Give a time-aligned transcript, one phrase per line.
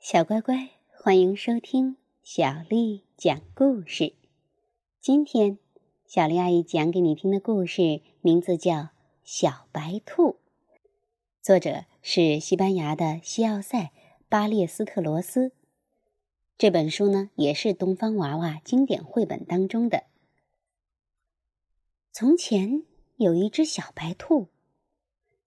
[0.00, 4.14] 小乖乖，欢迎收听小丽讲故事。
[4.98, 5.58] 今天，
[6.06, 8.72] 小丽阿姨讲给你听的故事名字叫
[9.24, 10.32] 《小白兔》，
[11.42, 13.78] 作者是西班牙的西奥塞·
[14.30, 15.52] 巴列斯特罗斯。
[16.56, 20.04] 这本书呢，也是东方娃娃经典绘本当中的。
[22.10, 22.84] 从前
[23.16, 24.48] 有一只小白兔。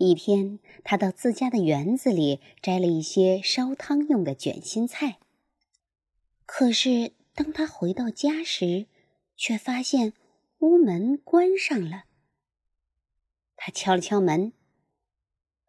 [0.00, 5.18] 一天，他到自家的园子里摘了一些烧汤用的卷心菜。
[6.46, 8.86] 可是，当他回到家时，
[9.36, 10.14] 却发现
[10.60, 12.04] 屋门关上了。
[13.56, 14.54] 他敲了敲门：“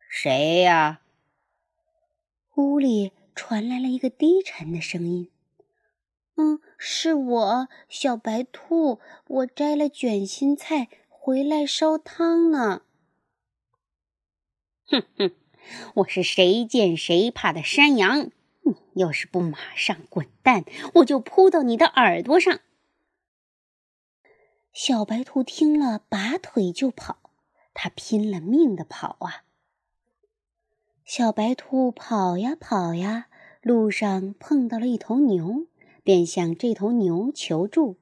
[0.09, 1.01] 谁呀？”
[2.55, 5.29] 屋里传来了一个低沉的声音
[6.35, 8.99] ：“嗯，是我，小白兔。
[9.27, 12.83] 我摘了卷心菜回来烧汤呢。”
[14.91, 15.31] 哼哼，
[15.95, 18.29] 我是谁见谁怕的山羊，
[18.63, 22.59] 你要是不马上滚蛋，我就扑到你的耳朵上。
[24.73, 27.31] 小白兔听了，拔腿就跑，
[27.73, 29.45] 它拼了命的跑啊。
[31.05, 33.27] 小白兔跑呀跑呀，
[33.61, 35.67] 路上碰到了一头牛，
[36.03, 37.95] 便向这头牛求助。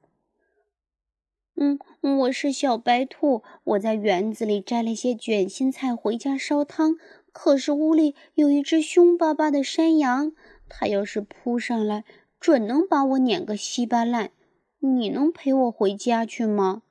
[1.54, 6.96] 嗯，我是小白兔，我在园子里摘了些卷心菜回家烧汤。
[7.30, 10.32] 可是屋里有一只凶巴巴的山羊，
[10.68, 12.04] 它要是扑上来，
[12.40, 14.32] 准能把我碾个稀巴烂。
[14.78, 16.82] 你能陪我回家去吗？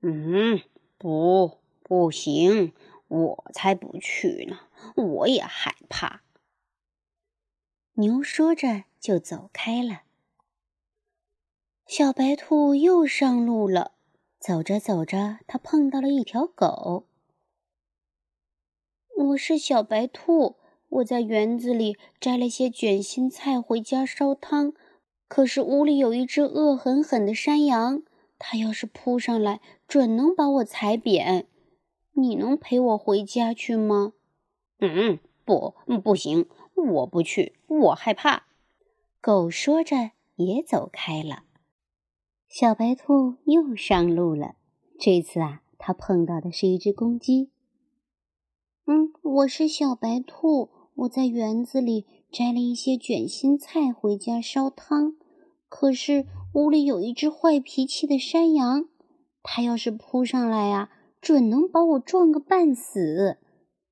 [0.00, 0.60] 嗯，
[0.96, 2.72] 不，不行，
[3.08, 4.60] 我才不去呢，
[4.96, 6.22] 我也害怕。
[7.94, 10.02] 牛说着就走开了。
[11.88, 13.92] 小白兔又上路了，
[14.38, 17.06] 走着走着，它碰到了一条狗。
[19.16, 20.56] 我是小白兔，
[20.90, 24.74] 我在园子里摘了些卷心菜回家烧汤。
[25.28, 28.02] 可是屋里有一只恶狠狠的山羊，
[28.38, 31.46] 它要是扑上来，准能把我踩扁。
[32.12, 34.12] 你能陪我回家去吗？
[34.80, 38.44] 嗯，不，不行，我不去，我害怕。
[39.22, 41.44] 狗说着也走开了。
[42.48, 44.54] 小白兔又上路了。
[44.98, 47.50] 这次啊，它碰到的是一只公鸡。
[48.86, 55.14] 嗯，我是小白兔，我在园子里摘了一些卷心菜回家烧汤。
[55.68, 58.88] 可是屋里有一只坏脾气的山羊，
[59.42, 63.36] 它要是扑上来呀，准能把我撞个半死。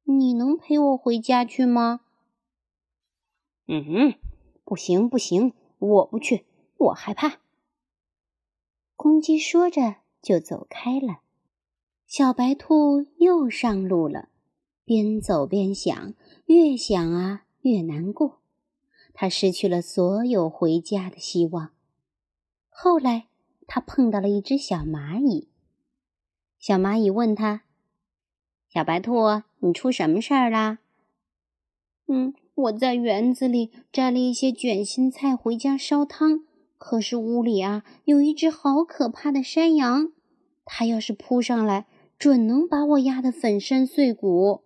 [0.04, 2.00] 你能陪我回家去吗？
[3.68, 4.14] 嗯哼，
[4.64, 6.46] 不行，不行，我不去，
[6.78, 7.40] 我害怕。
[8.96, 11.18] 公鸡说着就走开了，
[12.06, 14.30] 小白兔又上路了，
[14.84, 16.14] 边走边想，
[16.46, 18.40] 越想啊越难过，
[19.12, 21.72] 它失去了所有回家的希望。
[22.70, 23.26] 后来，
[23.66, 25.50] 它碰到了一只小蚂蚁，
[26.58, 27.64] 小蚂蚁问他
[28.72, 30.78] ：“小白兔，你出什么事儿啦
[32.08, 36.46] ？”“嗯，我在园子里摘了一些卷心菜回家烧汤。”
[36.78, 40.12] 可是屋里啊，有一只好可怕的山羊，
[40.64, 41.87] 它要是扑上来，
[42.19, 44.62] 准能把我压得粉身碎骨。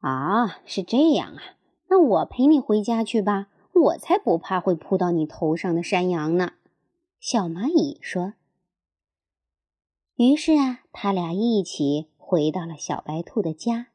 [0.00, 1.42] 啊，是这样啊，
[1.88, 6.52] 那我陪你回家去吧，我才不怕会扑到你头上的山羊呢。
[7.18, 8.34] 小蚂蚁说。
[10.16, 13.88] 于是啊，他俩一起回到了小白兔的家，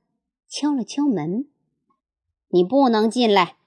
[0.48, 1.48] 敲了敲门
[2.50, 3.58] ：“你不能进来。”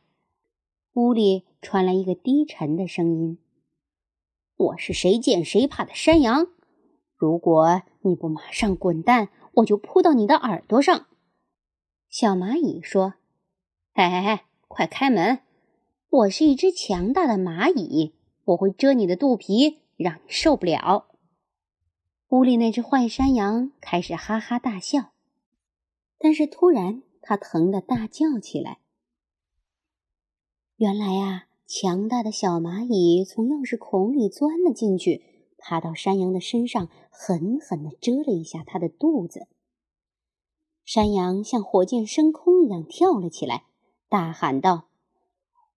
[0.94, 1.44] 屋里。
[1.62, 3.38] 传来一个低沉的声音
[4.56, 6.46] ：“我是谁见谁怕的山羊，
[7.14, 11.06] 如果你不马上滚蛋，我就扑到你的耳朵上。”
[12.08, 13.14] 小蚂蚁说
[13.92, 15.40] ：“嘿嘿嘿，快开门！
[16.08, 21.08] 我是一只强大的蚂蚁，我会蛰你的肚皮，让你受不了。”
[22.30, 25.12] 屋里那只坏山羊开始哈哈大笑，
[26.18, 28.78] 但是突然它疼得大叫起来。
[30.76, 31.48] 原来呀。
[31.72, 35.22] 强大的小蚂蚁从钥匙孔里钻了进去，
[35.56, 39.46] 爬到山羊的身上，狠狠地蛰了一下它的肚子。
[40.84, 43.66] 山羊像火箭升空一样跳了起来，
[44.08, 44.88] 大喊道：“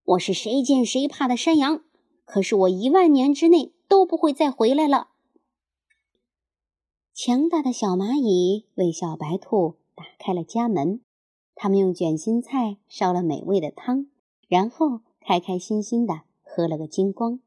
[0.04, 1.84] 我是谁见谁怕的山羊，
[2.26, 5.10] 可是我一万年之内都不会再回来了。”
[7.14, 11.02] 强大的小蚂蚁为小白兔打开了家门，
[11.54, 14.08] 他们用卷心菜烧了美味的汤，
[14.48, 15.02] 然后。
[15.26, 17.40] 开开心心的喝了个精光，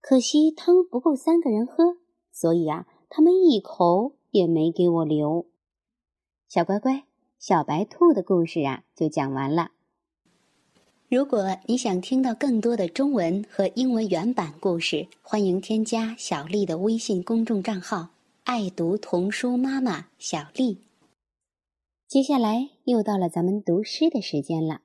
[0.00, 1.96] 可惜汤不够三个人喝，
[2.30, 5.46] 所以啊，他们一口也没给我留。
[6.48, 7.04] 小乖乖，
[7.38, 9.70] 小白兔的故事啊，就讲完了。
[11.08, 18.08] 如果你想听到更多的中文和英文原版故事，欢迎添加小丽的微信公众账号
[18.44, 20.82] “爱读童书妈妈小丽”。
[22.06, 24.82] 接下来又到了咱们读诗的时间了。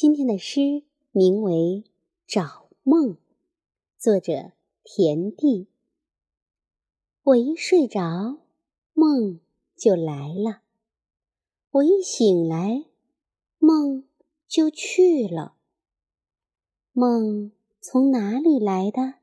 [0.00, 1.52] 今天的诗名为
[2.24, 3.14] 《找梦》，
[3.98, 4.52] 作者
[4.84, 5.66] 田地。
[7.24, 8.38] 我一睡着，
[8.92, 9.40] 梦
[9.76, 10.60] 就来了；
[11.72, 12.84] 我一醒来，
[13.58, 14.04] 梦。
[14.46, 15.56] 就去了。
[16.92, 17.50] 梦
[17.80, 19.14] 从哪里来的，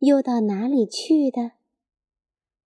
[0.00, 1.52] 又到哪里去的？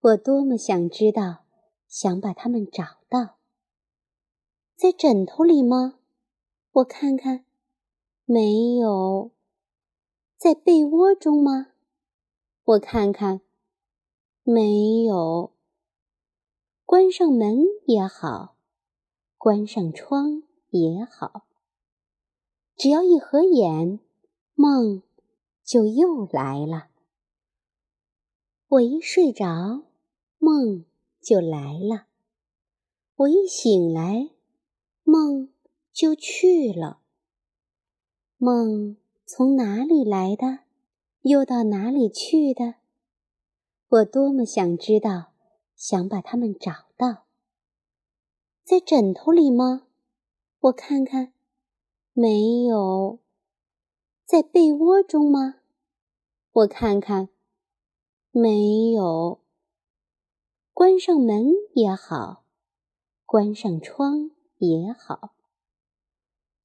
[0.01, 1.45] 我多么想知道，
[1.87, 3.37] 想把它们找到。
[4.75, 5.99] 在枕头里吗？
[6.75, 7.45] 我看看，
[8.25, 9.31] 没有。
[10.35, 11.67] 在被窝中吗？
[12.65, 13.39] 我看看，
[14.43, 15.53] 没有。
[16.83, 18.57] 关上门也好，
[19.37, 21.47] 关上窗也好。
[22.75, 24.01] 只要一合眼，
[24.53, 25.01] 梦
[25.63, 26.89] 就又来了。
[28.67, 29.83] 我一睡着，
[30.39, 30.83] 梦
[31.21, 32.07] 就来了；
[33.15, 34.31] 我一醒来，
[35.03, 35.53] 梦
[35.95, 36.99] 就去了。
[38.35, 40.59] 梦从哪里来的，
[41.21, 42.75] 又到哪里去的？
[43.87, 45.31] 我多么想知道，
[45.73, 47.23] 想把它们找到。
[48.61, 49.87] 在枕头里吗？
[50.59, 51.31] 我看看。
[52.11, 53.19] 没有，
[54.25, 55.61] 在被窝中吗？
[56.51, 57.29] 我看看，
[58.31, 59.39] 没有。
[60.73, 62.43] 关上门也好，
[63.25, 65.34] 关上窗也好。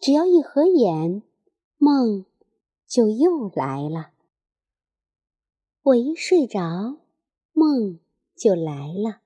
[0.00, 1.22] 只要一合眼，
[1.76, 2.24] 梦
[2.86, 4.12] 就又来了。
[5.82, 6.96] 我一睡着，
[7.52, 8.00] 梦
[8.34, 9.20] 就来了；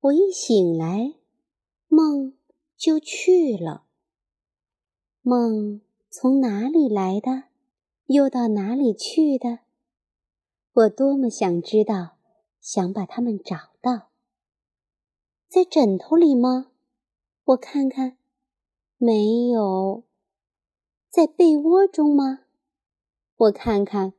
[0.00, 1.14] 我一醒来，
[1.86, 2.34] 梦
[2.76, 3.84] 就去了。
[5.22, 5.80] 梦
[6.10, 7.44] 从哪里来的，
[8.06, 9.60] 又到哪里去的？
[10.72, 12.16] 我多么想知道，
[12.60, 14.08] 想把它们找到。
[15.46, 16.72] 在枕头里吗？
[17.44, 18.16] 我看看，
[19.02, 20.04] 没有。
[21.08, 22.40] 在被窝中吗？
[23.34, 24.12] 我看看，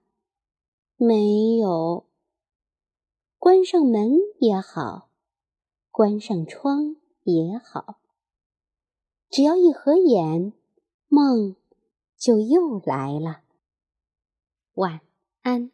[0.96, 2.08] 没有。
[3.38, 5.12] 关上门也好，
[5.92, 6.96] 关上窗
[7.26, 8.00] 也好，
[9.30, 10.54] 只要一合眼。
[11.08, 11.56] 梦
[12.18, 13.44] 就又来了。
[14.74, 15.02] 晚
[15.44, 15.72] 安。